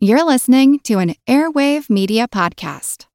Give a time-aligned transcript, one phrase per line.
[0.00, 3.06] You're listening to an Airwave Media Podcast.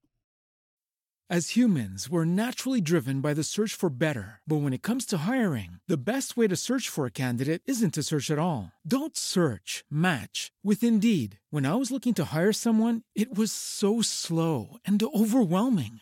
[1.29, 4.41] As humans, we're naturally driven by the search for better.
[4.45, 7.93] But when it comes to hiring, the best way to search for a candidate isn't
[7.93, 8.73] to search at all.
[8.85, 11.39] Don't search, match with Indeed.
[11.51, 16.01] When I was looking to hire someone, it was so slow and overwhelming.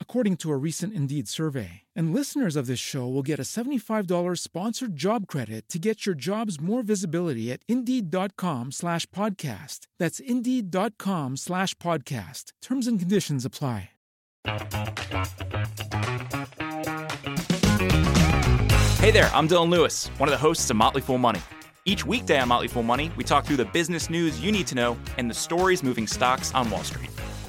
[0.00, 1.82] according to a recent Indeed survey.
[1.94, 6.14] And listeners of this show will get a $75 sponsored job credit to get your
[6.14, 9.80] jobs more visibility at Indeed.com slash podcast.
[9.98, 12.52] That's Indeed.com slash podcast.
[12.62, 13.90] Terms and conditions apply.
[19.00, 21.40] Hey there, I'm Dylan Lewis, one of the hosts of Motley Fool Money.
[21.84, 24.74] Each weekday on Motley Fool Money, we talk through the business news you need to
[24.74, 27.10] know and the stories moving stocks on Wall Street.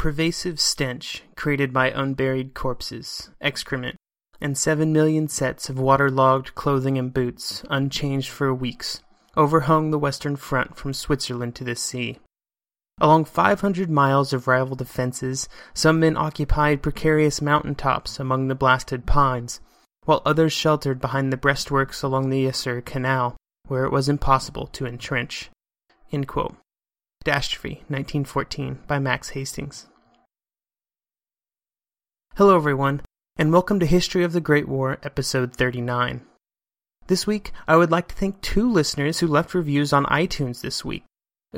[0.00, 3.96] Pervasive stench created by unburied corpses, excrement,
[4.40, 9.02] and seven million sets of waterlogged clothing and boots, unchanged for weeks,
[9.36, 12.18] overhung the western front from Switzerland to the sea.
[12.98, 19.04] Along 500 miles of rival defenses, some men occupied precarious mountain tops among the blasted
[19.04, 19.60] pines,
[20.06, 23.36] while others sheltered behind the breastworks along the Yser Canal,
[23.68, 25.50] where it was impossible to entrench.
[27.22, 29.86] Catastrophe, 1914, by Max Hastings.
[32.36, 33.02] Hello, everyone,
[33.36, 36.22] and welcome to History of the Great War, Episode 39.
[37.08, 40.82] This week, I would like to thank two listeners who left reviews on iTunes this
[40.82, 41.04] week,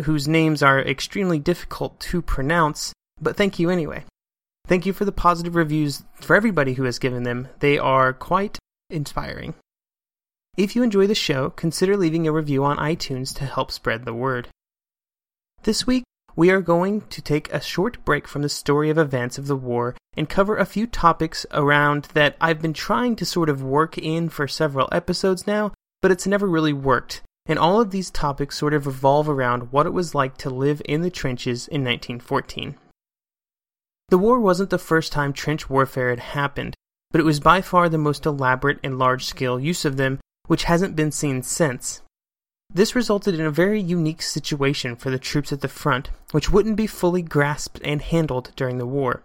[0.02, 4.02] whose names are extremely difficult to pronounce, but thank you anyway.
[4.66, 7.46] Thank you for the positive reviews for everybody who has given them.
[7.60, 8.58] They are quite
[8.90, 9.54] inspiring.
[10.56, 14.12] If you enjoy the show, consider leaving a review on iTunes to help spread the
[14.12, 14.48] word.
[15.64, 16.02] This week,
[16.34, 19.54] we are going to take a short break from the story of events of the
[19.54, 23.96] war and cover a few topics around that I've been trying to sort of work
[23.96, 27.22] in for several episodes now, but it's never really worked.
[27.46, 30.82] And all of these topics sort of revolve around what it was like to live
[30.84, 32.74] in the trenches in 1914.
[34.08, 36.74] The war wasn't the first time trench warfare had happened,
[37.12, 40.18] but it was by far the most elaborate and large scale use of them,
[40.48, 42.02] which hasn't been seen since.
[42.74, 46.76] This resulted in a very unique situation for the troops at the front, which wouldn't
[46.76, 49.22] be fully grasped and handled during the war.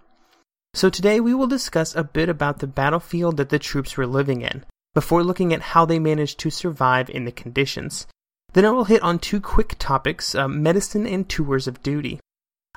[0.74, 4.42] So today we will discuss a bit about the battlefield that the troops were living
[4.42, 8.06] in, before looking at how they managed to survive in the conditions.
[8.52, 12.20] Then I will hit on two quick topics uh, medicine and tours of duty.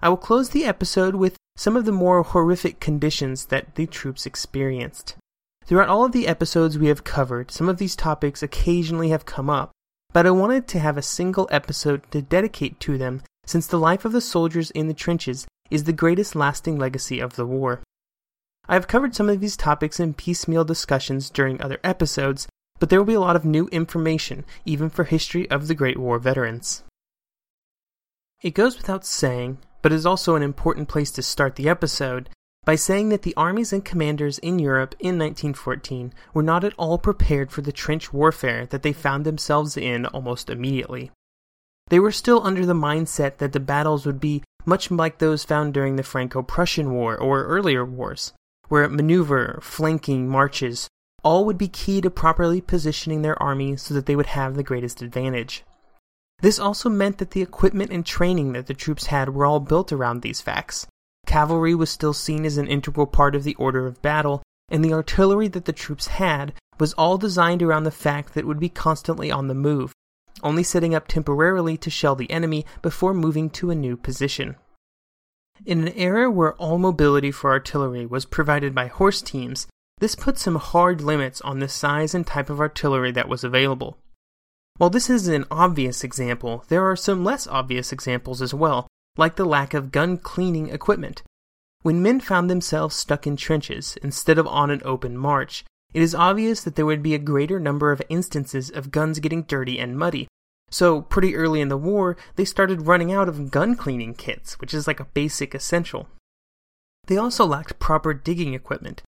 [0.00, 4.24] I will close the episode with some of the more horrific conditions that the troops
[4.24, 5.16] experienced.
[5.64, 9.50] Throughout all of the episodes we have covered, some of these topics occasionally have come
[9.50, 9.72] up,
[10.12, 14.04] but I wanted to have a single episode to dedicate to them since the life
[14.04, 17.80] of the soldiers in the trenches is the greatest lasting legacy of the war.
[18.68, 22.48] I have covered some of these topics in piecemeal discussions during other episodes,
[22.78, 25.98] but there will be a lot of new information, even for History of the Great
[25.98, 26.82] War veterans.
[28.42, 32.30] It goes without saying, but is also an important place to start the episode,
[32.64, 36.98] by saying that the armies and commanders in Europe in 1914 were not at all
[36.98, 41.10] prepared for the trench warfare that they found themselves in almost immediately.
[41.88, 45.74] They were still under the mindset that the battles would be much like those found
[45.74, 48.32] during the Franco Prussian War or earlier wars,
[48.68, 50.88] where maneuver, flanking, marches,
[51.24, 54.62] all would be key to properly positioning their army so that they would have the
[54.62, 55.64] greatest advantage.
[56.40, 59.92] This also meant that the equipment and training that the troops had were all built
[59.92, 60.86] around these facts.
[61.30, 64.92] Cavalry was still seen as an integral part of the order of battle, and the
[64.92, 68.68] artillery that the troops had was all designed around the fact that it would be
[68.68, 69.92] constantly on the move,
[70.42, 74.56] only setting up temporarily to shell the enemy before moving to a new position.
[75.64, 79.68] In an era where all mobility for artillery was provided by horse teams,
[80.00, 83.98] this put some hard limits on the size and type of artillery that was available.
[84.78, 89.36] While this is an obvious example, there are some less obvious examples as well, like
[89.36, 91.22] the lack of gun cleaning equipment.
[91.82, 96.14] When men found themselves stuck in trenches instead of on an open march, it is
[96.14, 99.98] obvious that there would be a greater number of instances of guns getting dirty and
[99.98, 100.28] muddy.
[100.70, 104.72] So, pretty early in the war, they started running out of gun cleaning kits, which
[104.72, 106.08] is like a basic essential.
[107.06, 109.02] They also lacked proper digging equipment.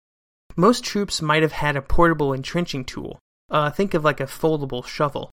[0.57, 3.19] Most troops might have had a portable entrenching tool,
[3.49, 5.31] uh, think of like a foldable shovel,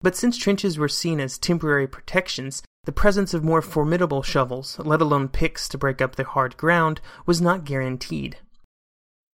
[0.00, 5.00] but since trenches were seen as temporary protections, the presence of more formidable shovels, let
[5.00, 8.38] alone picks to break up the hard ground, was not guaranteed.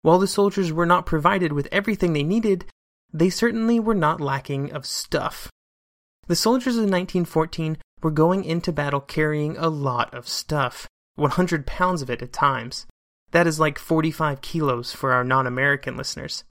[0.02, 2.66] While the soldiers were not provided with everything they needed,
[3.14, 5.50] they certainly were not lacking of stuff.
[6.28, 12.02] The soldiers of 1914 were going into battle carrying a lot of stuff, 100 pounds
[12.02, 12.86] of it at times.
[13.32, 16.44] That is like 45 kilos for our non American listeners.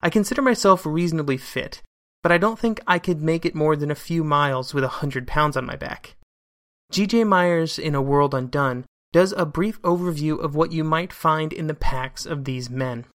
[0.00, 1.82] I consider myself reasonably fit,
[2.22, 4.98] but I don't think I could make it more than a few miles with a
[5.00, 6.16] hundred pounds on my back.
[6.92, 7.24] G.J.
[7.24, 11.66] Meyers in A World Undone does a brief overview of what you might find in
[11.66, 13.06] the packs of these men.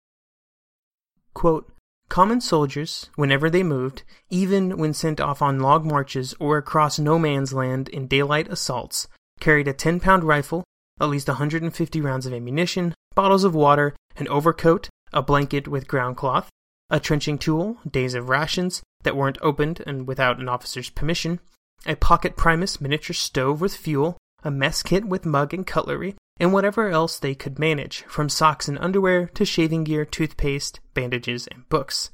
[1.35, 1.71] Quote,
[2.09, 7.19] Common soldiers, whenever they moved, even when sent off on log marches or across no
[7.19, 9.09] man's land in daylight assaults,
[9.41, 10.65] carried a 10 pound rifle,
[10.99, 16.17] at least 150 rounds of ammunition, bottles of water, an overcoat, a blanket with ground
[16.17, 16.49] cloth,
[16.89, 21.41] a trenching tool, days of rations that weren't opened and without an officer's permission,
[21.85, 26.53] a pocket primus miniature stove with fuel, a mess kit with mug and cutlery, and
[26.53, 31.69] whatever else they could manage, from socks and underwear to shaving gear, toothpaste, bandages, and
[31.69, 32.11] books.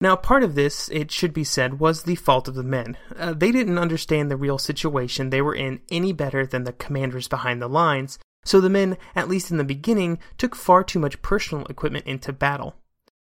[0.00, 2.98] Now, part of this, it should be said, was the fault of the men.
[3.16, 7.28] Uh, they didn't understand the real situation they were in any better than the commanders
[7.28, 11.22] behind the lines, so the men, at least in the beginning, took far too much
[11.22, 12.74] personal equipment into battle.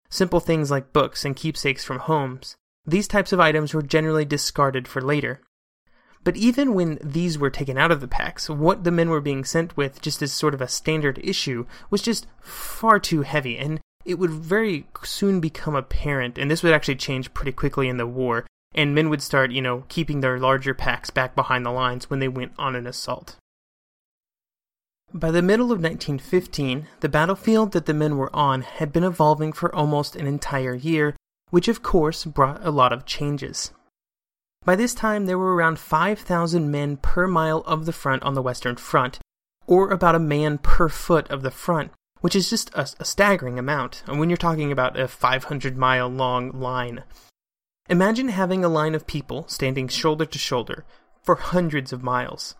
[0.10, 2.58] Simple things like books and keepsakes from homes,
[2.88, 5.42] these types of items were generally discarded for later.
[6.24, 9.44] But even when these were taken out of the packs, what the men were being
[9.44, 13.80] sent with, just as sort of a standard issue, was just far too heavy, and
[14.06, 18.08] it would very soon become apparent, and this would actually change pretty quickly in the
[18.08, 22.10] war, and men would start, you know, keeping their larger packs back behind the lines
[22.10, 23.36] when they went on an assault.
[25.14, 29.54] By the middle of 1915, the battlefield that the men were on had been evolving
[29.54, 31.16] for almost an entire year,
[31.50, 33.72] which of course brought a lot of changes.
[34.66, 38.42] By this time, there were around 5,000 men per mile of the front on the
[38.42, 39.20] Western Front,
[39.66, 43.58] or about a man per foot of the front, which is just a, a staggering
[43.58, 47.04] amount when you're talking about a 500 mile long line.
[47.90, 50.86] Imagine having a line of people standing shoulder to shoulder
[51.24, 52.56] for hundreds of miles.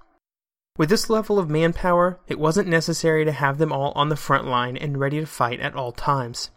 [0.78, 4.46] With this level of manpower, it wasn't necessary to have them all on the front
[4.46, 6.52] line and ready to fight at all times.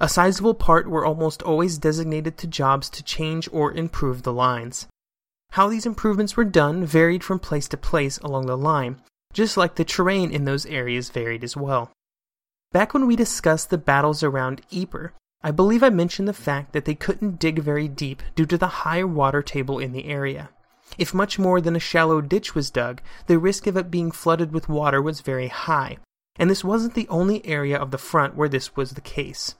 [0.00, 4.88] A sizable part were almost always designated to jobs to change or improve the lines.
[5.52, 9.02] How these improvements were done varied from place to place along the line,
[9.32, 11.92] just like the terrain in those areas varied as well.
[12.72, 15.10] Back when we discussed the battles around Ypres,
[15.42, 18.82] I believe I mentioned the fact that they couldn't dig very deep due to the
[18.82, 20.48] high water table in the area.
[20.96, 24.52] If much more than a shallow ditch was dug, the risk of it being flooded
[24.52, 25.98] with water was very high,
[26.38, 29.54] and this wasn't the only area of the front where this was the case.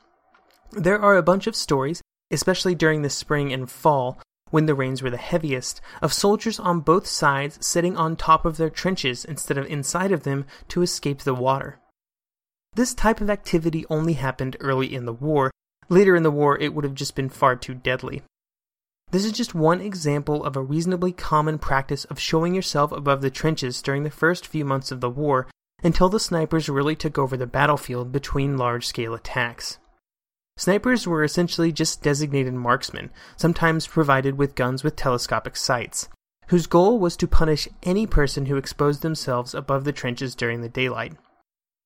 [0.72, 2.00] There are a bunch of stories,
[2.30, 4.18] especially during the spring and fall,
[4.50, 8.56] when the rains were the heaviest, of soldiers on both sides sitting on top of
[8.56, 11.78] their trenches instead of inside of them to escape the water.
[12.74, 15.50] This type of activity only happened early in the war.
[15.90, 18.22] Later in the war, it would have just been far too deadly.
[19.10, 23.30] This is just one example of a reasonably common practice of showing yourself above the
[23.30, 25.48] trenches during the first few months of the war
[25.82, 29.76] until the snipers really took over the battlefield between large scale attacks.
[30.56, 36.08] Snipers were essentially just designated marksmen, sometimes provided with guns with telescopic sights,
[36.48, 40.68] whose goal was to punish any person who exposed themselves above the trenches during the
[40.68, 41.14] daylight.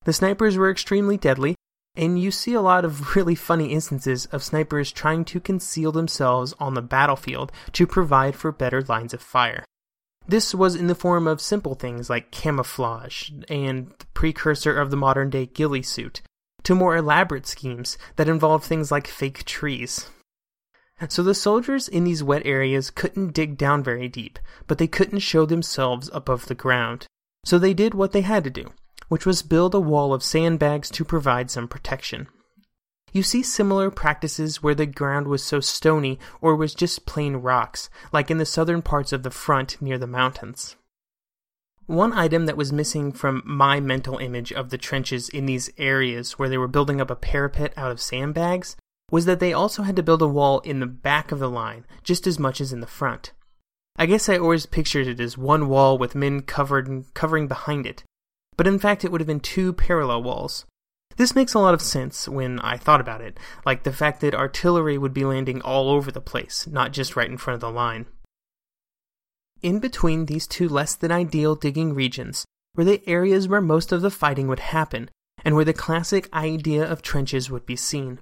[0.03, 1.55] The snipers were extremely deadly,
[1.95, 6.53] and you see a lot of really funny instances of snipers trying to conceal themselves
[6.59, 9.65] on the battlefield to provide for better lines of fire.
[10.27, 14.97] This was in the form of simple things like camouflage and the precursor of the
[14.97, 16.21] modern day ghillie suit,
[16.67, 20.09] to more elaborate schemes that involved things like fake trees.
[21.09, 25.19] So the soldiers in these wet areas couldn't dig down very deep, but they couldn't
[25.19, 27.07] show themselves above the ground.
[27.45, 28.73] So they did what they had to do
[29.07, 32.27] which was build a wall of sandbags to provide some protection.
[33.13, 37.89] you see similar practices where the ground was so stony or was just plain rocks,
[38.11, 40.75] like in the southern parts of the front near the mountains.
[41.87, 46.33] One item that was missing from my mental image of the trenches in these areas
[46.33, 48.75] where they were building up a parapet out of sandbags
[49.09, 51.85] was that they also had to build a wall in the back of the line
[52.03, 53.31] just as much as in the front.
[53.95, 58.03] I guess I always pictured it as one wall with men covered covering behind it,
[58.57, 60.65] but in fact it would have been two parallel walls.
[61.15, 64.35] This makes a lot of sense when I thought about it, like the fact that
[64.35, 67.71] artillery would be landing all over the place, not just right in front of the
[67.71, 68.07] line.
[69.61, 72.45] In between these two less than ideal digging regions
[72.75, 75.09] were the areas where most of the fighting would happen,
[75.43, 78.19] and where the classic idea of trenches would be seen.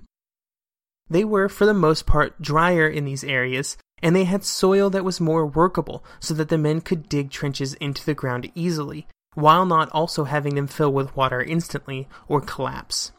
[1.10, 5.06] They were, for the most part, drier in these areas, and they had soil that
[5.06, 9.66] was more workable so that the men could dig trenches into the ground easily, while
[9.66, 13.12] not also having them fill with water instantly or collapse.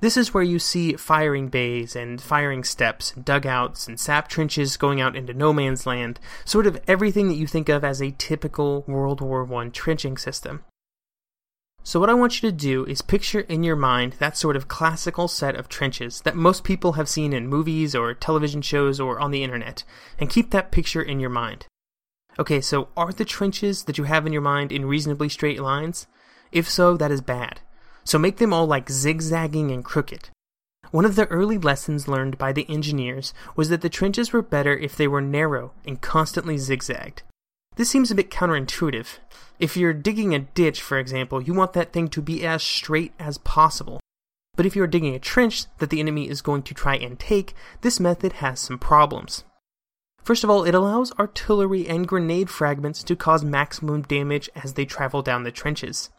[0.00, 4.98] This is where you see firing bays and firing steps, dugouts, and sap trenches going
[4.98, 8.82] out into no man's land, sort of everything that you think of as a typical
[8.88, 10.64] World War I trenching system.
[11.82, 14.68] So, what I want you to do is picture in your mind that sort of
[14.68, 19.20] classical set of trenches that most people have seen in movies or television shows or
[19.20, 19.84] on the internet,
[20.18, 21.66] and keep that picture in your mind.
[22.38, 26.06] Okay, so are the trenches that you have in your mind in reasonably straight lines?
[26.52, 27.60] If so, that is bad.
[28.04, 30.30] So make them all like zigzagging and crooked.
[30.90, 34.76] One of the early lessons learned by the engineers was that the trenches were better
[34.76, 37.22] if they were narrow and constantly zigzagged.
[37.76, 39.18] This seems a bit counterintuitive.
[39.60, 43.12] If you're digging a ditch, for example, you want that thing to be as straight
[43.18, 44.00] as possible.
[44.56, 47.54] But if you're digging a trench that the enemy is going to try and take,
[47.82, 49.44] this method has some problems.
[50.22, 54.84] First of all, it allows artillery and grenade fragments to cause maximum damage as they
[54.84, 56.10] travel down the trenches.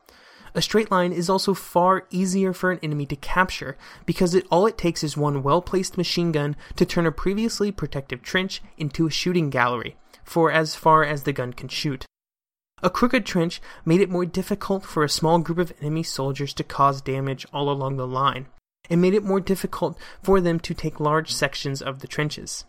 [0.54, 4.68] A straight line is also far easier for an enemy to capture because it, all
[4.68, 9.08] it takes is one well placed machine gun to turn a previously protective trench into
[9.08, 12.06] a shooting gallery, for as far as the gun can shoot.
[12.84, 16.64] A crooked trench made it more difficult for a small group of enemy soldiers to
[16.64, 18.48] cause damage all along the line,
[18.90, 22.66] and made it more difficult for them to take large sections of the trenches.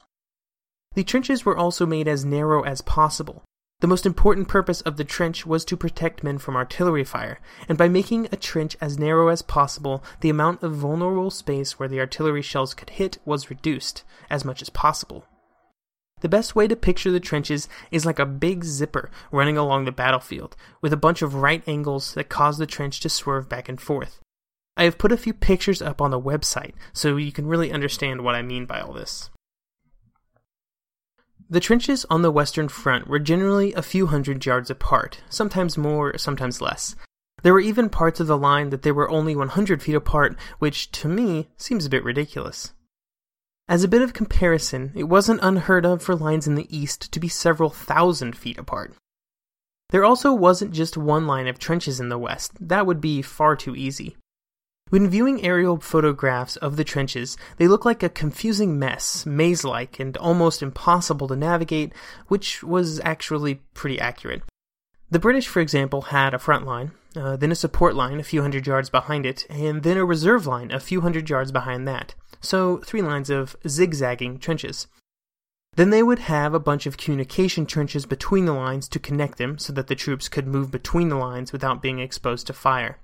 [0.95, 3.43] The trenches were also made as narrow as possible.
[3.83, 7.77] The most important purpose of the trench was to protect men from artillery fire, and
[7.77, 11.99] by making a trench as narrow as possible, the amount of vulnerable space where the
[11.99, 15.27] artillery shells could hit was reduced as much as possible.
[16.21, 19.91] The best way to picture the trenches is like a big zipper running along the
[19.91, 23.81] battlefield, with a bunch of right angles that cause the trench to swerve back and
[23.81, 24.21] forth.
[24.77, 28.23] I have put a few pictures up on the website so you can really understand
[28.23, 29.29] what I mean by all this.
[31.53, 36.17] The trenches on the Western Front were generally a few hundred yards apart, sometimes more,
[36.17, 36.97] sometimes less.
[37.43, 40.91] There were even parts of the line that they were only 100 feet apart, which,
[40.93, 42.73] to me, seems a bit ridiculous.
[43.69, 47.21] As a bit of comparison, it wasn't unheard of for lines in the East to
[47.21, 48.95] be several thousand feet apart.
[49.91, 53.57] There also wasn't just one line of trenches in the West, that would be far
[53.57, 54.17] too easy.
[54.93, 59.99] When viewing aerial photographs of the trenches, they look like a confusing mess, maze like,
[59.99, 61.95] and almost impossible to navigate,
[62.29, 64.43] which was actually pretty accurate.
[65.11, 68.43] The British, for example, had a front line, uh, then a support line a few
[68.43, 72.15] hundred yards behind it, and then a reserve line a few hundred yards behind that.
[72.43, 74.89] So, three lines of zigzagging trenches.
[75.75, 79.57] Then they would have a bunch of communication trenches between the lines to connect them
[79.57, 82.99] so that the troops could move between the lines without being exposed to fire.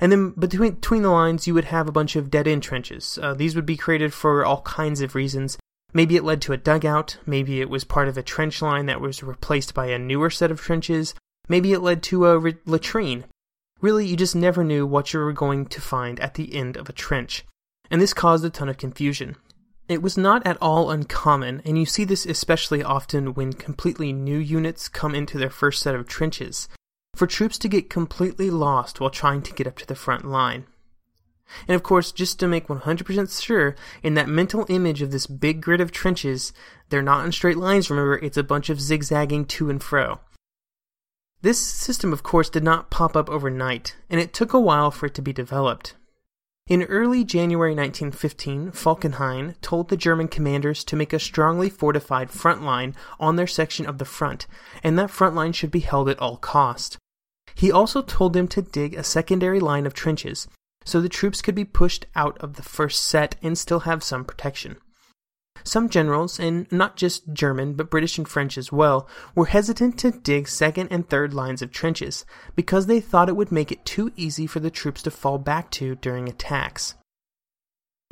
[0.00, 3.18] And then between, between the lines, you would have a bunch of dead end trenches.
[3.20, 5.58] Uh, these would be created for all kinds of reasons.
[5.92, 9.00] Maybe it led to a dugout, maybe it was part of a trench line that
[9.00, 11.14] was replaced by a newer set of trenches,
[11.48, 13.24] maybe it led to a re- latrine.
[13.80, 16.88] Really, you just never knew what you were going to find at the end of
[16.88, 17.46] a trench,
[17.90, 19.36] and this caused a ton of confusion.
[19.88, 24.38] It was not at all uncommon, and you see this especially often when completely new
[24.38, 26.68] units come into their first set of trenches
[27.16, 30.66] for troops to get completely lost while trying to get up to the front line.
[31.68, 35.60] And of course, just to make 100% sure, in that mental image of this big
[35.60, 36.52] grid of trenches,
[36.88, 40.20] they're not in straight lines, remember, it's a bunch of zigzagging to and fro.
[41.42, 45.06] This system, of course, did not pop up overnight, and it took a while for
[45.06, 45.94] it to be developed.
[46.66, 52.64] In early January 1915, Falkenhayn told the German commanders to make a strongly fortified front
[52.64, 54.48] line on their section of the front,
[54.82, 56.98] and that front line should be held at all cost.
[57.56, 60.46] He also told them to dig a secondary line of trenches
[60.84, 64.24] so the troops could be pushed out of the first set and still have some
[64.24, 64.76] protection.
[65.64, 70.12] Some generals, and not just German but British and French as well, were hesitant to
[70.12, 74.12] dig second and third lines of trenches because they thought it would make it too
[74.16, 76.94] easy for the troops to fall back to during attacks.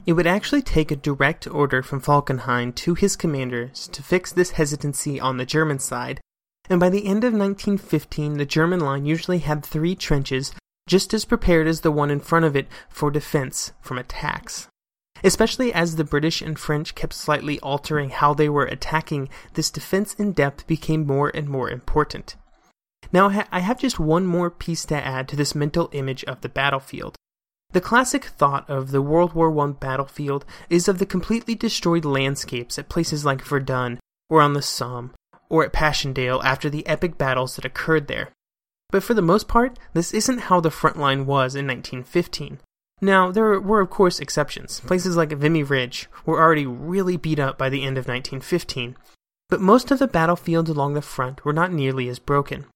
[0.07, 4.53] It would actually take a direct order from Falkenhayn to his commanders to fix this
[4.53, 6.21] hesitancy on the German side,
[6.69, 10.53] and by the end of 1915, the German line usually had three trenches
[10.87, 14.69] just as prepared as the one in front of it for defense from attacks.
[15.23, 20.15] Especially as the British and French kept slightly altering how they were attacking, this defense
[20.15, 22.37] in depth became more and more important.
[23.13, 26.49] Now, I have just one more piece to add to this mental image of the
[26.49, 27.17] battlefield.
[27.73, 32.79] The classic thought of the World War I battlefield is of the completely destroyed landscapes
[32.79, 35.13] at places like Verdun, or on the Somme,
[35.55, 38.31] or at Passchendaele after the epic battles that occurred there.
[38.91, 42.59] But for the most part, this isn't how the front line was in 1915.
[43.01, 44.81] Now, there were of course exceptions.
[44.81, 48.97] Places like Vimy Ridge were already really beat up by the end of 1915,
[49.49, 52.67] but most of the battlefields along the front were not nearly as broken.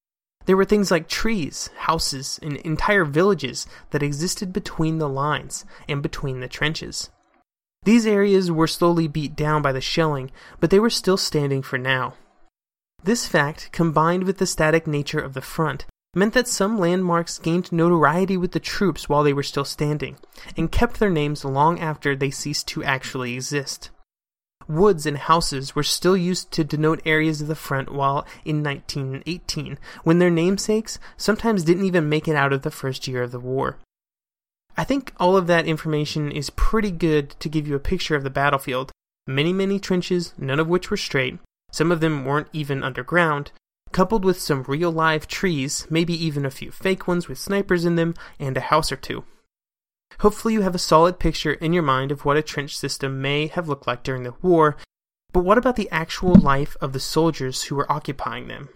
[0.47, 6.01] There were things like trees, houses, and entire villages that existed between the lines and
[6.01, 7.11] between the trenches.
[7.83, 10.31] These areas were slowly beat down by the shelling,
[10.61, 12.15] but they were still standing for now.
[13.03, 17.71] This fact, combined with the static nature of the front, meant that some landmarks gained
[17.71, 20.17] notoriety with the troops while they were still standing,
[20.57, 23.91] and kept their names long after they ceased to actually exist.
[24.67, 29.79] Woods and houses were still used to denote areas of the front while in 1918,
[30.05, 33.41] when their namesakes sometimes didn't even make it out of the first year of the
[33.41, 33.79] war.
[34.77, 38.25] I think all of that information is pretty good to give you a picture of
[38.25, 38.93] the battlefield.
[39.27, 41.39] Many, many trenches, none of which were straight.
[41.71, 43.53] Some of them weren't even underground,
[43.93, 47.97] coupled with some real live trees, maybe even a few fake ones with snipers in
[47.97, 49.25] them, and a house or two.
[50.21, 53.47] Hopefully, you have a solid picture in your mind of what a trench system may
[53.47, 54.77] have looked like during the war,
[55.33, 58.71] but what about the actual life of the soldiers who were occupying them?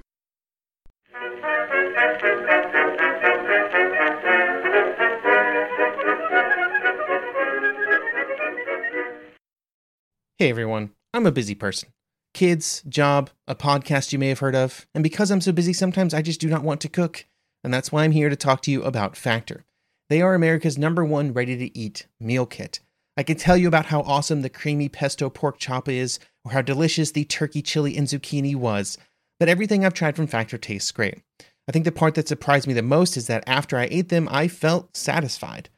[10.38, 11.88] Hey everyone, I'm a busy person.
[12.34, 16.14] Kids, job, a podcast you may have heard of, and because I'm so busy, sometimes
[16.14, 17.26] I just do not want to cook.
[17.62, 19.64] And that's why I'm here to talk to you about Factor.
[20.08, 22.80] They are America's number one ready to eat meal kit.
[23.16, 26.62] I can tell you about how awesome the creamy pesto pork chop is, or how
[26.62, 28.96] delicious the turkey chili and zucchini was,
[29.38, 31.20] but everything I've tried from Factor tastes great.
[31.68, 34.28] I think the part that surprised me the most is that after I ate them,
[34.30, 35.68] I felt satisfied.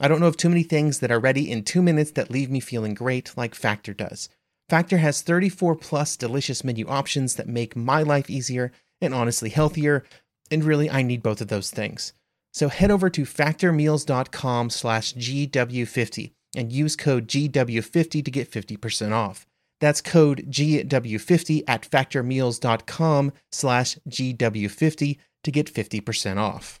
[0.00, 2.50] I don't know of too many things that are ready in two minutes that leave
[2.50, 4.28] me feeling great like Factor does.
[4.70, 10.04] Factor has 34 plus delicious menu options that make my life easier and honestly healthier,
[10.48, 12.12] and really, I need both of those things.
[12.52, 19.44] So head over to factormeals.com slash GW50 and use code GW50 to get 50% off.
[19.80, 26.80] That's code GW50 at factormeals.com slash GW50 to get 50% off.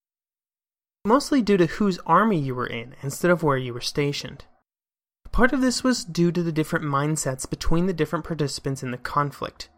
[1.03, 4.45] Mostly due to whose army you were in instead of where you were stationed.
[5.31, 8.97] Part of this was due to the different mindsets between the different participants in the
[8.97, 9.69] conflict.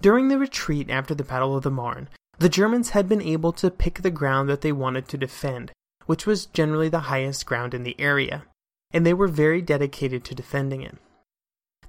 [0.00, 3.70] During the retreat after the Battle of the Marne, the Germans had been able to
[3.70, 5.72] pick the ground that they wanted to defend,
[6.06, 8.44] which was generally the highest ground in the area,
[8.90, 10.98] and they were very dedicated to defending it.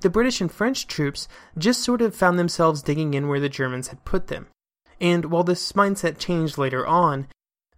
[0.01, 3.87] The British and French troops just sort of found themselves digging in where the Germans
[3.87, 4.47] had put them,
[5.01, 7.27] and while this mindset changed later on,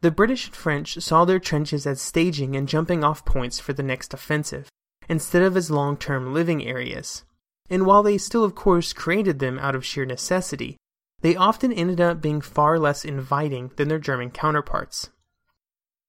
[0.02, 3.84] the British and French saw their trenches as staging and jumping off points for the
[3.84, 4.70] next offensive,
[5.10, 7.24] instead of as long term living areas.
[7.70, 10.78] And while they still, of course, created them out of sheer necessity,
[11.22, 15.10] they often ended up being far less inviting than their German counterparts.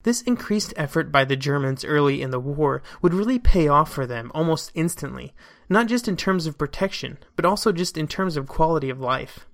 [0.03, 4.07] This increased effort by the Germans early in the war would really pay off for
[4.07, 5.35] them almost instantly,
[5.69, 9.47] not just in terms of protection, but also just in terms of quality of life.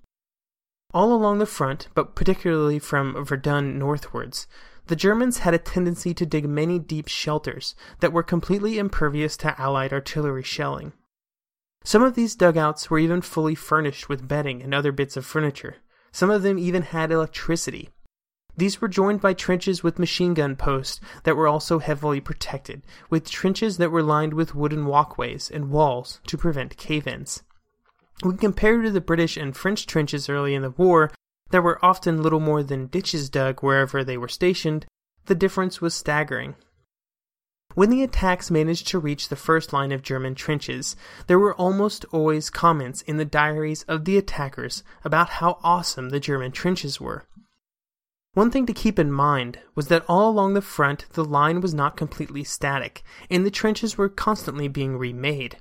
[0.95, 4.47] All along the front, but particularly from Verdun northwards,
[4.89, 9.59] the Germans had a tendency to dig many deep shelters that were completely impervious to
[9.59, 10.93] Allied artillery shelling.
[11.83, 15.77] Some of these dugouts were even fully furnished with bedding and other bits of furniture.
[16.13, 17.89] Some of them even had electricity.
[18.55, 23.31] These were joined by trenches with machine gun posts that were also heavily protected, with
[23.31, 27.43] trenches that were lined with wooden walkways and walls to prevent cave ins.
[28.23, 31.11] When compared to the British and French trenches early in the war,
[31.51, 34.87] there were often little more than ditches dug wherever they were stationed,
[35.27, 36.55] the difference was staggering.
[37.75, 40.95] When the attacks managed to reach the first line of German trenches,
[41.27, 46.21] there were almost always comments in the diaries of the attackers about how awesome the
[46.21, 47.25] German trenches were.
[48.35, 51.75] One thing to keep in mind was that all along the front the line was
[51.75, 55.59] not completely static, and the trenches were constantly being remade.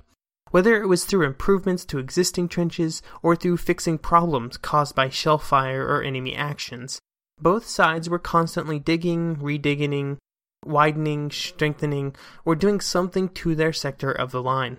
[0.52, 5.38] Whether it was through improvements to existing trenches or through fixing problems caused by shell
[5.38, 7.00] fire or enemy actions,
[7.40, 10.18] both sides were constantly digging, redigging,
[10.62, 14.76] widening, strengthening, or doing something to their sector of the line.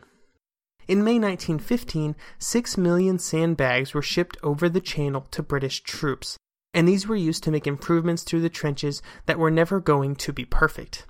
[0.88, 6.38] In May 1915, 6 million sandbags were shipped over the channel to British troops,
[6.76, 10.32] and these were used to make improvements to the trenches that were never going to
[10.32, 11.08] be perfect.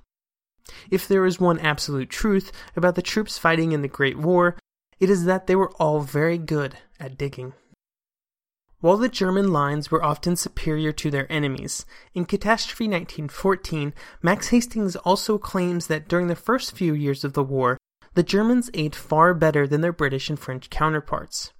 [0.90, 4.56] If there is one absolute truth about the troops fighting in the Great War,
[4.98, 7.52] it is that they were all very good at digging.
[8.80, 14.94] While the German lines were often superior to their enemies, in Catastrophe 1914, Max Hastings
[14.96, 17.78] also claims that during the first few years of the war,
[18.12, 21.52] the Germans ate far better than their British and French counterparts.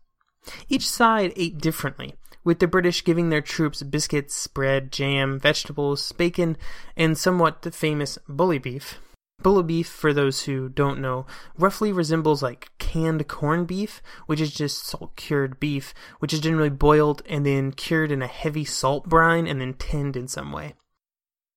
[0.68, 6.56] Each side ate differently, with the British giving their troops biscuits, bread, jam, vegetables, bacon,
[6.96, 9.00] and somewhat the famous bully beef.
[9.42, 11.26] Bully beef, for those who don't know,
[11.58, 16.70] roughly resembles like canned corned beef, which is just salt cured beef, which is generally
[16.70, 20.74] boiled and then cured in a heavy salt brine and then tinned in some way.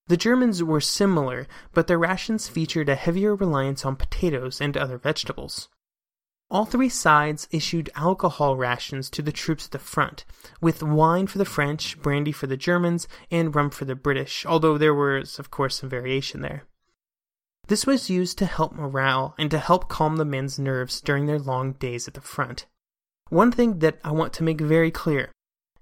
[0.07, 4.97] The Germans were similar, but their rations featured a heavier reliance on potatoes and other
[4.97, 5.67] vegetables.
[6.49, 10.23] All three sides issued alcohol rations to the troops at the front,
[10.61, 14.77] with wine for the French, brandy for the Germans, and rum for the British, although
[14.77, 16.63] there was, of course, some variation there.
[17.67, 21.39] This was used to help morale and to help calm the men's nerves during their
[21.39, 22.65] long days at the front.
[23.27, 25.33] One thing that I want to make very clear,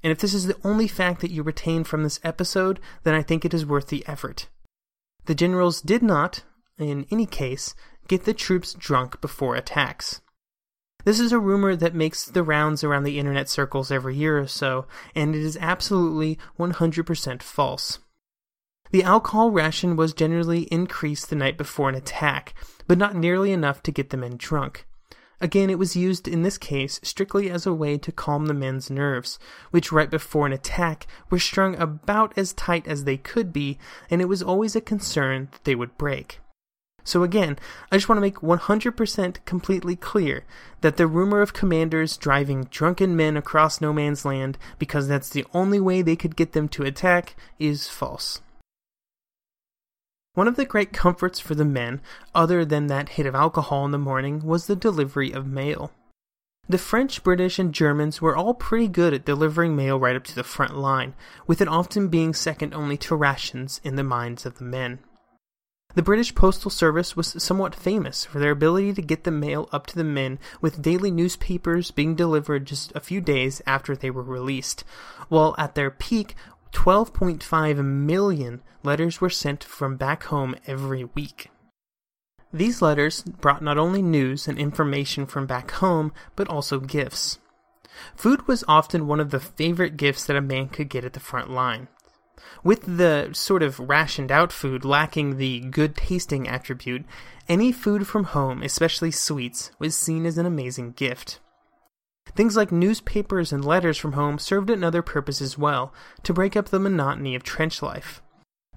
[0.02, 3.22] and if this is the only fact that you retain from this episode, then I
[3.22, 4.48] think it is worth the effort.
[5.26, 6.44] The generals did not,
[6.80, 7.76] in any case,
[8.08, 10.22] get the troops drunk before attacks.
[11.06, 14.48] This is a rumor that makes the rounds around the internet circles every year or
[14.48, 18.00] so, and it is absolutely 100% false.
[18.90, 22.56] The alcohol ration was generally increased the night before an attack,
[22.88, 24.88] but not nearly enough to get the men drunk.
[25.40, 28.90] Again, it was used in this case strictly as a way to calm the men's
[28.90, 29.38] nerves,
[29.70, 33.78] which right before an attack were strung about as tight as they could be,
[34.10, 36.40] and it was always a concern that they would break.
[37.06, 37.58] So again,
[37.92, 40.44] I just want to make 100% completely clear
[40.82, 45.46] that the rumor of commanders driving drunken men across no man's land because that's the
[45.54, 48.42] only way they could get them to attack is false.
[50.34, 52.02] One of the great comforts for the men,
[52.34, 55.92] other than that hit of alcohol in the morning, was the delivery of mail.
[56.68, 60.36] The French, British, and Germans were all pretty good at delivering mail right up to
[60.36, 61.14] the front line,
[61.46, 65.00] with it often being second only to rations in the minds of the men.
[65.96, 69.88] The British Postal Service was somewhat famous for their ability to get the mail up
[69.88, 74.22] to the men, with daily newspapers being delivered just a few days after they were
[74.22, 74.84] released,
[75.30, 76.36] while at their peak,
[76.74, 81.50] 12.5 million letters were sent from back home every week.
[82.52, 87.40] These letters brought not only news and information from back home, but also gifts.
[88.18, 91.22] Food was often one of the favorite gifts that a man could get at the
[91.22, 91.88] front line.
[92.64, 97.06] With the sort of rationed out food lacking the good tasting attribute,
[97.48, 101.40] any food from home, especially sweets, was seen as an amazing gift.
[102.36, 106.70] Things like newspapers and letters from home served another purpose as well, to break up
[106.70, 108.22] the monotony of trench life.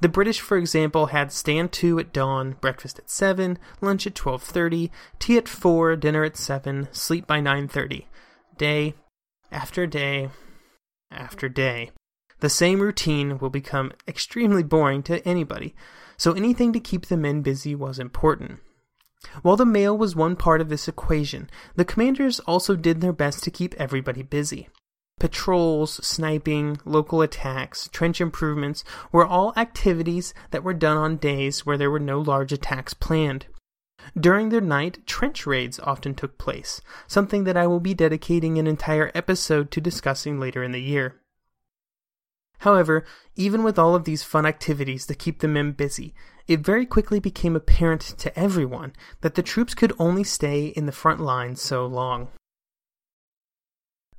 [0.01, 4.91] The British, for example, had stand to at dawn, breakfast at 7, lunch at 12:30,
[5.19, 8.07] tea at 4, dinner at 7, sleep by 9:30.
[8.57, 8.95] Day
[9.51, 10.31] after day
[11.11, 11.91] after day.
[12.41, 15.75] The same routine will become extremely boring to anybody,
[16.17, 18.61] so anything to keep the men busy was important.
[19.43, 23.43] While the mail was one part of this equation, the commanders also did their best
[23.45, 24.69] to keep everybody busy.
[25.19, 31.77] Patrols, sniping, local attacks, trench improvements were all activities that were done on days where
[31.77, 33.47] there were no large attacks planned.
[34.19, 38.69] During the night, trench raids often took place, something that I will be dedicating an
[38.69, 41.17] entire episode to discussing later in the year.
[42.59, 43.05] However,
[43.37, 46.15] even with all of these fun activities to keep the men busy,
[46.47, 50.93] it very quickly became apparent to everyone that the troops could only stay in the
[50.93, 52.29] front lines so long.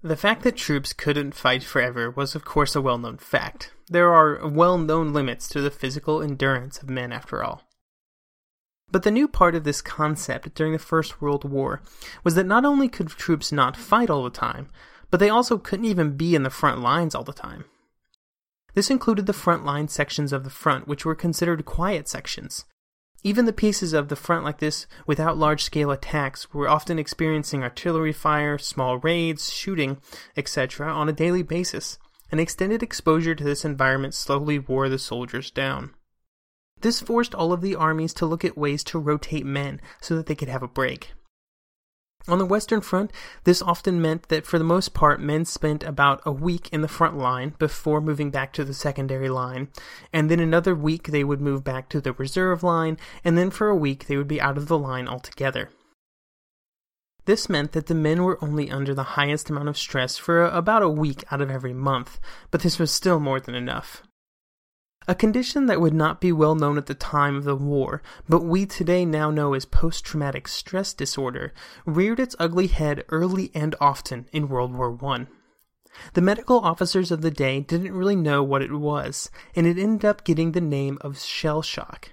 [0.02, 3.74] The fact that troops couldn't fight forever was, of course, a well known fact.
[3.90, 7.64] There are well known limits to the physical endurance of men, after all.
[8.90, 11.82] But the new part of this concept during the First World War
[12.24, 14.70] was that not only could troops not fight all the time,
[15.12, 17.66] but they also couldn't even be in the front lines all the time.
[18.74, 22.66] This included the front line sections of the front, which were considered quiet sections.
[23.22, 27.64] Even the pieces of the front like this, without large scale attacks, were often experiencing
[27.64, 29.98] artillery fire, small raids, shooting,
[30.38, 31.98] etc., on a daily basis,
[32.32, 35.94] and extended exposure to this environment slowly wore the soldiers down.
[36.82, 40.28] This forced all of the armies to look at ways to rotate men so that
[40.28, 41.12] they could have a break.
[42.28, 43.12] On the Western Front,
[43.44, 46.88] this often meant that for the most part men spent about a week in the
[46.88, 49.70] front line before moving back to the secondary line,
[50.12, 53.68] and then another week they would move back to the reserve line, and then for
[53.70, 55.70] a week they would be out of the line altogether.
[57.26, 60.82] This meant that the men were only under the highest amount of stress for about
[60.82, 62.20] a week out of every month,
[62.52, 64.04] but this was still more than enough.
[65.10, 68.44] A condition that would not be well known at the time of the war, but
[68.44, 71.52] we today now know as post traumatic stress disorder,
[71.84, 75.26] reared its ugly head early and often in World War I.
[76.14, 80.06] The medical officers of the day didn't really know what it was, and it ended
[80.06, 82.12] up getting the name of shell shock.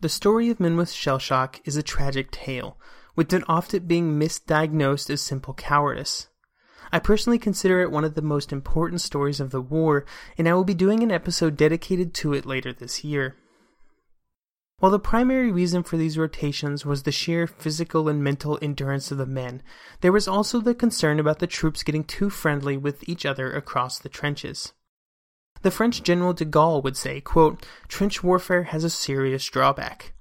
[0.00, 2.78] The story of men with shell shock is a tragic tale,
[3.14, 6.29] with it often being misdiagnosed as simple cowardice.
[6.92, 10.04] I personally consider it one of the most important stories of the war,
[10.36, 13.36] and I will be doing an episode dedicated to it later this year.
[14.80, 19.18] While the primary reason for these rotations was the sheer physical and mental endurance of
[19.18, 19.62] the men,
[20.00, 23.98] there was also the concern about the troops getting too friendly with each other across
[23.98, 24.72] the trenches.
[25.62, 30.14] The French General de Gaulle would say, quote, Trench warfare has a serious drawback.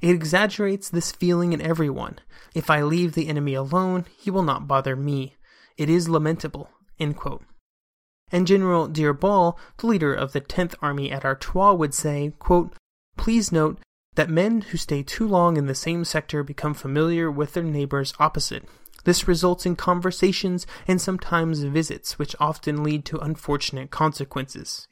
[0.00, 2.18] It exaggerates this feeling in everyone.
[2.54, 5.36] If I leave the enemy alone, he will not bother me.
[5.76, 6.70] It is lamentable.
[6.98, 12.74] And General D'Urbal, the leader of the 10th Army at Artois, would say, quote,
[13.16, 13.78] Please note
[14.14, 18.14] that men who stay too long in the same sector become familiar with their neighbors
[18.18, 18.64] opposite.
[19.04, 24.88] This results in conversations and sometimes visits, which often lead to unfortunate consequences.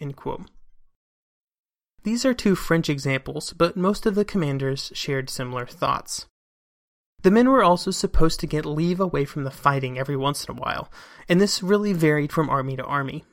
[2.04, 6.26] These are two French examples, but most of the commanders shared similar thoughts.
[7.24, 10.54] The men were also supposed to get leave away from the fighting every once in
[10.54, 10.92] a while,
[11.26, 13.24] and this really varied from army to army.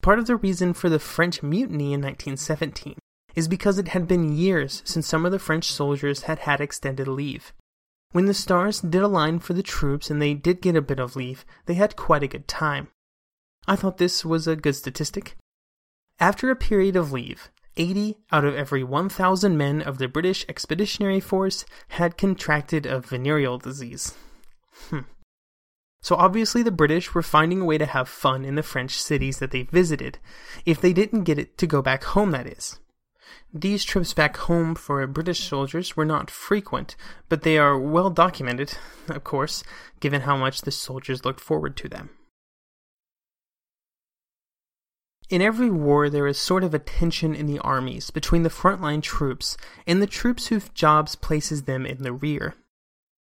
[0.00, 2.94] Part of the reason for the French mutiny in 1917
[3.34, 7.06] is because it had been years since some of the French soldiers had had extended
[7.06, 7.52] leave.
[8.12, 11.14] When the stars did align for the troops and they did get a bit of
[11.14, 12.88] leave, they had quite a good time.
[13.68, 15.36] I thought this was a good statistic.
[16.18, 21.20] After a period of leave, 80 out of every 1,000 men of the British Expeditionary
[21.20, 24.14] Force had contracted a venereal disease.
[24.90, 25.00] Hmm.
[26.00, 29.38] So obviously the British were finding a way to have fun in the French cities
[29.38, 30.18] that they visited,
[30.64, 32.78] if they didn't get it to go back home, that is.
[33.52, 36.94] These trips back home for British soldiers were not frequent,
[37.28, 38.76] but they are well documented,
[39.08, 39.64] of course,
[39.98, 42.10] given how much the soldiers looked forward to them.
[45.28, 49.02] In every war, there is sort of a tension in the armies between the frontline
[49.02, 52.54] troops and the troops whose jobs places them in the rear.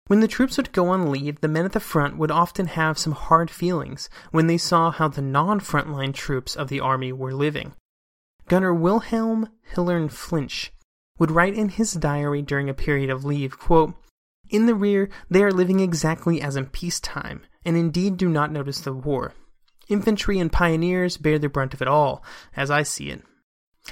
[0.07, 2.99] When the troops would go on leave, the men at the front would often have
[2.99, 7.35] some hard feelings when they saw how the non frontline troops of the army were
[7.35, 7.75] living.
[8.49, 10.73] Gunner Wilhelm Hillern Flinch
[11.19, 13.95] would write in his diary during a period of leave, quote,
[14.49, 18.81] In the rear, they are living exactly as in peacetime, and indeed do not notice
[18.81, 19.35] the war.
[19.91, 22.25] Infantry and pioneers bear the brunt of it all,
[22.57, 23.23] as I see it.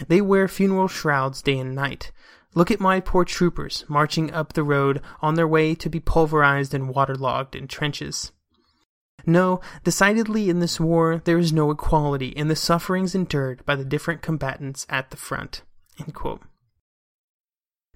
[0.06, 2.12] They wear funeral shrouds day and night.
[2.54, 6.72] Look at my poor troopers marching up the road on their way to be pulverized
[6.72, 8.32] and waterlogged in trenches.
[9.26, 13.84] No, decidedly in this war there is no equality in the sufferings endured by the
[13.84, 15.62] different combatants at the front.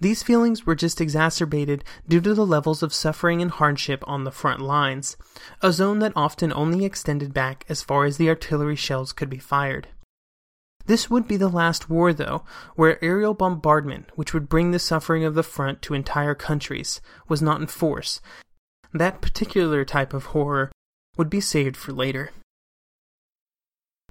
[0.03, 4.33] These feelings were just exacerbated due to the levels of suffering and hardship on the
[4.33, 5.17] front lines,
[5.61, 9.39] a zone that often only extended back as far as the artillery shells could be
[9.39, 9.87] fired.
[10.87, 12.43] This would be the last war, though,
[12.75, 17.41] where aerial bombardment, which would bring the suffering of the front to entire countries, was
[17.41, 18.21] not in force.
[18.93, 20.73] That particular type of horror
[21.17, 22.33] would be saved for later.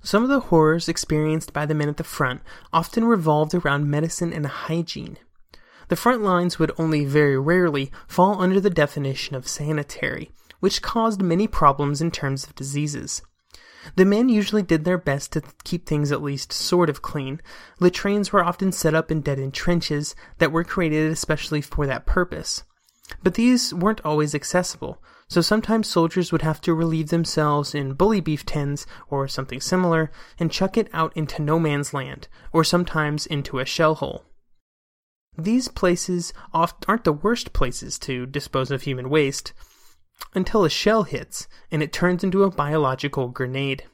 [0.03, 4.31] Some of the horrors experienced by the men at the front often revolved around medicine
[4.31, 5.17] and hygiene.
[5.91, 11.21] The front lines would only very rarely fall under the definition of sanitary, which caused
[11.21, 13.21] many problems in terms of diseases.
[13.97, 17.41] The men usually did their best to keep things at least sort of clean.
[17.81, 22.05] Latrines were often set up in dead end trenches that were created especially for that
[22.05, 22.63] purpose.
[23.21, 28.21] But these weren't always accessible, so sometimes soldiers would have to relieve themselves in bully
[28.21, 33.25] beef tins or something similar and chuck it out into no man's land, or sometimes
[33.25, 34.23] into a shell hole.
[35.37, 39.53] These places oft aren't the worst places to dispose of human waste
[40.33, 43.85] until a shell hits and it turns into a biological grenade.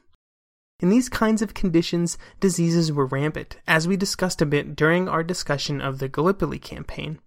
[0.80, 5.24] In these kinds of conditions, diseases were rampant, as we discussed a bit during our
[5.24, 7.18] discussion of the Gallipoli campaign.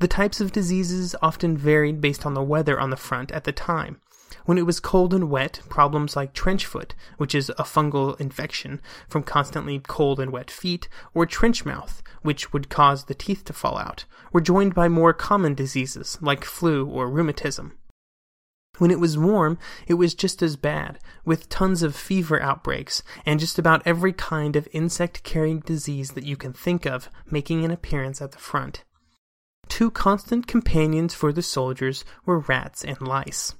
[0.00, 3.52] The types of diseases often varied based on the weather on the front at the
[3.52, 4.00] time.
[4.44, 8.80] When it was cold and wet, problems like trench foot, which is a fungal infection
[9.08, 13.52] from constantly cold and wet feet, or trench mouth, which would cause the teeth to
[13.52, 17.72] fall out, were joined by more common diseases like flu or rheumatism.
[18.78, 23.40] When it was warm, it was just as bad, with tons of fever outbreaks and
[23.40, 27.72] just about every kind of insect carrying disease that you can think of making an
[27.72, 28.84] appearance at the front.
[29.68, 33.54] Two constant companions for the soldiers were rats and lice.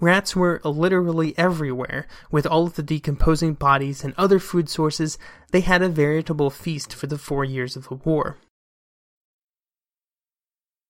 [0.00, 2.06] Rats were literally everywhere.
[2.30, 5.18] With all of the decomposing bodies and other food sources,
[5.50, 8.38] they had a veritable feast for the four years of the war.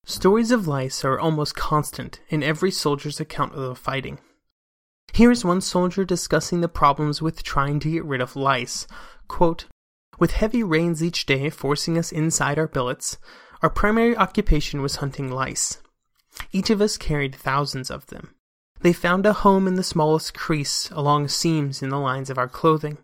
[0.05, 4.19] Stories of lice are almost constant in every soldier's account of the fighting.
[5.13, 8.87] Here is one soldier discussing the problems with trying to get rid of lice.
[9.27, 9.67] Quote,
[10.19, 13.19] with heavy rains each day forcing us inside our billets,
[13.63, 15.79] our primary occupation was hunting lice.
[16.53, 18.35] Each of us carried thousands of them.
[18.81, 22.49] They found a home in the smallest crease along seams in the lines of our
[22.49, 22.99] clothing.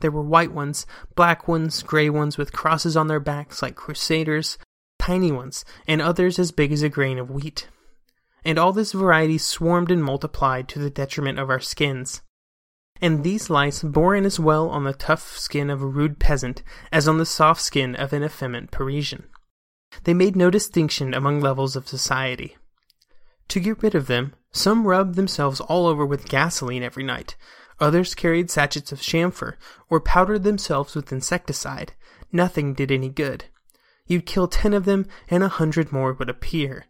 [0.00, 4.58] There were white ones, black ones, gray ones with crosses on their backs like crusaders,
[4.98, 7.68] tiny ones, and others as big as a grain of wheat.
[8.44, 12.22] And all this variety swarmed and multiplied to the detriment of our skins.
[13.00, 16.62] And these lice bore in as well on the tough skin of a rude peasant
[16.92, 19.24] as on the soft skin of an effeminate Parisian.
[20.04, 22.56] They made no distinction among levels of society.
[23.48, 27.36] To get rid of them, some rubbed themselves all over with gasoline every night,
[27.80, 29.56] others carried sachets of camphor,
[29.88, 31.94] or powdered themselves with insecticide.
[32.30, 33.46] Nothing did any good.
[34.06, 36.86] You'd kill ten of them, and a hundred more would appear.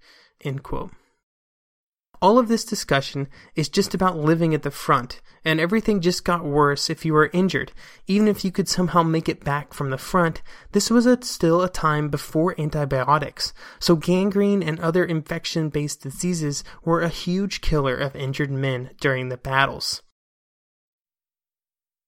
[2.21, 6.45] All of this discussion is just about living at the front, and everything just got
[6.45, 7.71] worse if you were injured.
[8.09, 11.63] Even if you could somehow make it back from the front, this was a, still
[11.63, 17.95] a time before antibiotics, so gangrene and other infection based diseases were a huge killer
[17.95, 20.03] of injured men during the battles.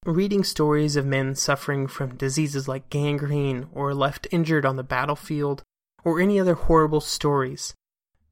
[0.05, 5.63] Reading stories of men suffering from diseases like gangrene or left injured on the battlefield
[6.03, 7.75] or any other horrible stories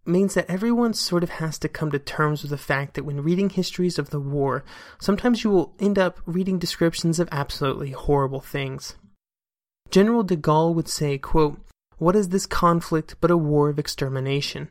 [0.09, 3.23] means that everyone sort of has to come to terms with the fact that when
[3.23, 4.65] reading histories of the war,
[4.99, 8.97] sometimes you will end up reading descriptions of absolutely horrible things.
[9.91, 11.61] General de Gaulle would say, quote,
[11.99, 14.69] What is this conflict but a war of extermination?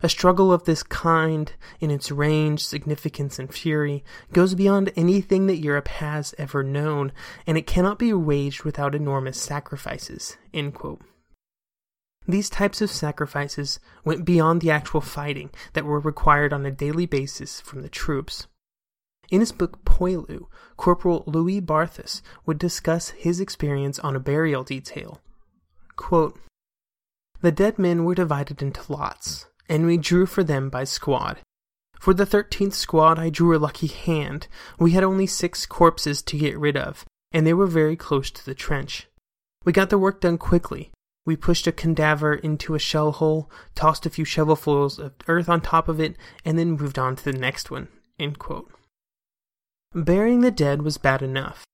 [0.00, 5.56] A struggle of this kind, in its range, significance, and fury, goes beyond anything that
[5.56, 7.10] Europe has ever known,
[7.46, 10.36] and it cannot be waged without enormous sacrifices.
[10.54, 11.00] End quote.
[12.28, 17.06] These types of sacrifices went beyond the actual fighting that were required on a daily
[17.06, 18.46] basis from the troops.
[19.30, 25.22] In his book Poilu, Corporal Louis Barthas would discuss his experience on a burial detail.
[25.96, 26.38] Quote,
[27.40, 31.38] the dead men were divided into lots, and we drew for them by squad.
[32.00, 34.48] For the 13th squad, I drew a lucky hand.
[34.78, 38.44] We had only six corpses to get rid of, and they were very close to
[38.44, 39.08] the trench.
[39.64, 40.90] We got the work done quickly,
[41.28, 45.60] we pushed a cadaver into a shell hole, tossed a few shovelfuls of earth on
[45.60, 47.88] top of it, and then moved on to the next one.
[49.94, 51.66] Burying the dead was bad enough.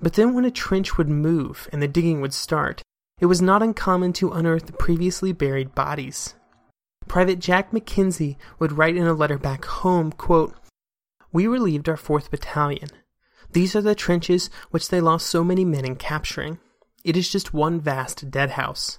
[0.00, 2.82] But then when a trench would move and the digging would start,
[3.18, 6.34] it was not uncommon to unearth previously buried bodies.
[7.08, 10.54] Private Jack McKenzie would write in a letter back home, quote,
[11.32, 12.90] We relieved our 4th Battalion.
[13.50, 16.58] These are the trenches which they lost so many men in capturing.
[17.04, 18.98] It is just one vast dead house.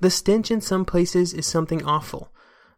[0.00, 2.32] The stench in some places is something awful.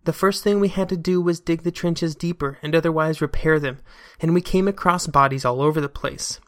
[0.04, 3.60] The first thing we had to do was dig the trenches deeper and otherwise repair
[3.60, 3.78] them,
[4.18, 6.40] and we came across bodies all over the place.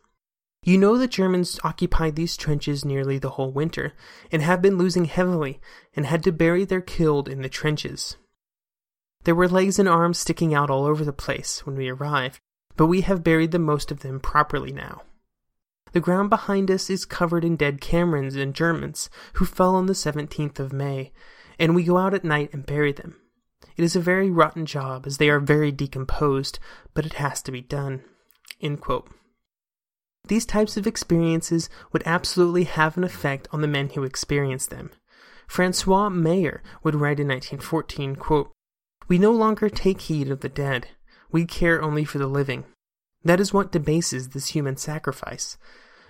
[0.64, 3.92] You know the Germans occupied these trenches nearly the whole winter,
[4.32, 5.60] and have been losing heavily,
[5.94, 8.16] and had to bury their killed in the trenches.
[9.22, 12.40] There were legs and arms sticking out all over the place when we arrived,
[12.76, 15.02] but we have buried the most of them properly now.
[15.94, 19.92] The ground behind us is covered in dead Camerons and Germans who fell on the
[19.92, 21.12] 17th of May,
[21.56, 23.20] and we go out at night and bury them.
[23.76, 26.58] It is a very rotten job, as they are very decomposed,
[26.94, 28.02] but it has to be done.
[30.26, 34.90] These types of experiences would absolutely have an effect on the men who experience them.
[35.46, 38.50] Francois Meyer would write in 1914, quote,
[39.06, 40.88] We no longer take heed of the dead.
[41.30, 42.64] We care only for the living.
[43.24, 45.56] That is what debases this human sacrifice.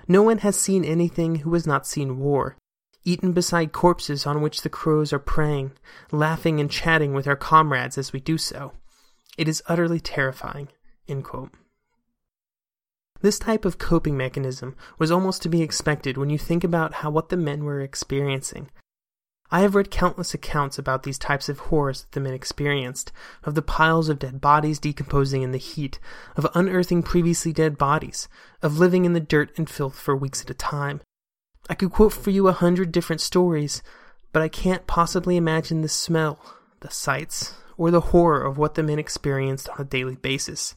[0.08, 2.56] No one has seen anything who has not seen war,
[3.04, 5.72] eaten beside corpses on which the crows are preying,
[6.10, 8.72] laughing and chatting with our comrades as we do so.
[9.38, 10.68] It is utterly terrifying.
[13.20, 17.10] This type of coping mechanism was almost to be expected when you think about how
[17.10, 18.70] what the men were experiencing.
[19.50, 23.12] I have read countless accounts about these types of horrors that the men experienced,
[23.44, 25.98] of the piles of dead bodies decomposing in the heat,
[26.36, 28.28] of unearthing previously dead bodies,
[28.62, 31.00] of living in the dirt and filth for weeks at a time,
[31.68, 33.82] I could quote for you a hundred different stories,
[34.32, 36.38] but I can't possibly imagine the smell,
[36.80, 40.76] the sights, or the horror of what the men experienced on a daily basis.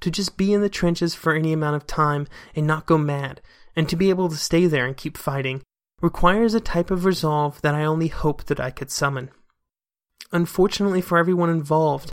[0.00, 2.26] To just be in the trenches for any amount of time
[2.56, 3.40] and not go mad,
[3.76, 5.62] and to be able to stay there and keep fighting,
[6.00, 9.30] requires a type of resolve that I only hoped that I could summon.
[10.32, 12.12] Unfortunately for everyone involved,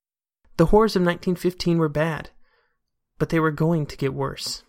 [0.57, 2.31] the horrors of 1915 were bad,
[3.17, 4.63] but they were going to get worse.